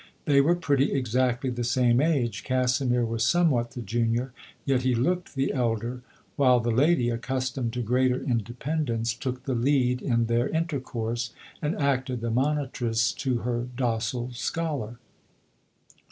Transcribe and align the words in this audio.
They 0.25 0.41
were 0.41 0.55
pretty 0.55 0.91
exactly 0.93 1.51
the 1.51 1.63
same 1.63 2.01
age; 2.01 2.43
Casimir 2.43 3.05
was 3.05 3.23
somewhat 3.23 3.73
the 3.73 3.83
junior, 3.83 4.33
yet 4.65 4.81
he 4.81 4.95
looked 4.95 5.35
the 5.35 5.53
elder, 5.53 6.01
while 6.37 6.59
the 6.59 6.71
lady, 6.71 7.11
accustomed 7.11 7.71
to 7.73 7.83
greater 7.83 8.19
independence, 8.19 9.13
took 9.13 9.43
the 9.43 9.53
lead 9.53 10.01
in 10.01 10.25
their 10.25 10.49
intercourse, 10.49 11.33
and 11.61 11.75
acted 11.77 12.21
the 12.21 12.31
monitress 12.31 13.11
to 13.17 13.41
her 13.41 13.67
docile 13.77 14.31
scholar. 14.33 14.97